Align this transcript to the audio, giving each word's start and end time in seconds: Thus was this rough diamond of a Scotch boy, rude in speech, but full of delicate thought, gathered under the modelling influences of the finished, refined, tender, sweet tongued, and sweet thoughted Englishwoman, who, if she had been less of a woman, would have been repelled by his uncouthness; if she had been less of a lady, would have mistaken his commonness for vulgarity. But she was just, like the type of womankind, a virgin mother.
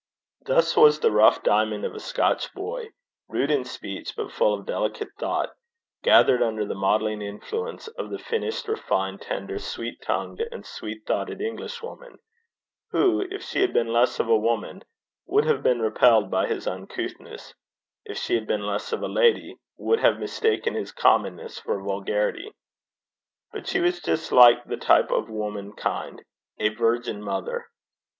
Thus 0.47 0.75
was 0.75 0.99
this 0.99 1.11
rough 1.11 1.43
diamond 1.43 1.85
of 1.85 1.93
a 1.93 1.99
Scotch 1.99 2.51
boy, 2.55 2.89
rude 3.29 3.51
in 3.51 3.63
speech, 3.63 4.15
but 4.17 4.31
full 4.31 4.51
of 4.51 4.65
delicate 4.65 5.09
thought, 5.19 5.51
gathered 6.01 6.41
under 6.41 6.65
the 6.65 6.73
modelling 6.73 7.21
influences 7.21 7.87
of 7.99 8.09
the 8.09 8.17
finished, 8.17 8.67
refined, 8.67 9.21
tender, 9.21 9.59
sweet 9.59 10.01
tongued, 10.01 10.41
and 10.51 10.65
sweet 10.65 11.05
thoughted 11.05 11.39
Englishwoman, 11.39 12.17
who, 12.89 13.21
if 13.29 13.43
she 13.43 13.61
had 13.61 13.73
been 13.73 13.93
less 13.93 14.19
of 14.19 14.27
a 14.27 14.35
woman, 14.35 14.81
would 15.27 15.45
have 15.45 15.61
been 15.61 15.83
repelled 15.83 16.31
by 16.31 16.47
his 16.47 16.65
uncouthness; 16.65 17.53
if 18.03 18.17
she 18.17 18.33
had 18.33 18.47
been 18.47 18.65
less 18.65 18.91
of 18.91 19.03
a 19.03 19.07
lady, 19.07 19.57
would 19.77 19.99
have 19.99 20.17
mistaken 20.17 20.73
his 20.73 20.91
commonness 20.91 21.59
for 21.59 21.79
vulgarity. 21.79 22.51
But 23.51 23.67
she 23.67 23.79
was 23.79 24.01
just, 24.01 24.31
like 24.31 24.65
the 24.65 24.77
type 24.77 25.11
of 25.11 25.29
womankind, 25.29 26.23
a 26.57 26.69
virgin 26.69 27.21
mother. 27.21 27.67